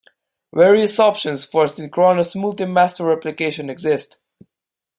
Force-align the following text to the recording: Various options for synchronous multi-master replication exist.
Various 0.51 0.99
options 0.99 1.45
for 1.45 1.67
synchronous 1.67 2.35
multi-master 2.35 3.05
replication 3.05 3.69
exist. 3.69 4.17